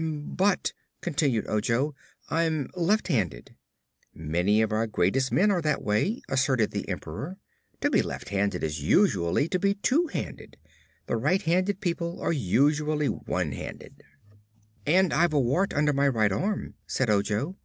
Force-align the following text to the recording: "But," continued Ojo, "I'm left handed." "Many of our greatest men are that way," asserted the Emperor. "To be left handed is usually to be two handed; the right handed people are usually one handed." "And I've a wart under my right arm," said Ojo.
"But," 0.00 0.74
continued 1.00 1.48
Ojo, 1.48 1.92
"I'm 2.30 2.70
left 2.76 3.08
handed." 3.08 3.56
"Many 4.14 4.62
of 4.62 4.70
our 4.70 4.86
greatest 4.86 5.32
men 5.32 5.50
are 5.50 5.60
that 5.60 5.82
way," 5.82 6.22
asserted 6.28 6.70
the 6.70 6.88
Emperor. 6.88 7.36
"To 7.80 7.90
be 7.90 8.00
left 8.00 8.28
handed 8.28 8.62
is 8.62 8.80
usually 8.80 9.48
to 9.48 9.58
be 9.58 9.74
two 9.74 10.06
handed; 10.12 10.56
the 11.06 11.16
right 11.16 11.42
handed 11.42 11.80
people 11.80 12.20
are 12.20 12.32
usually 12.32 13.08
one 13.08 13.50
handed." 13.50 14.04
"And 14.86 15.12
I've 15.12 15.32
a 15.32 15.40
wart 15.40 15.74
under 15.74 15.92
my 15.92 16.06
right 16.06 16.30
arm," 16.30 16.74
said 16.86 17.10
Ojo. 17.10 17.56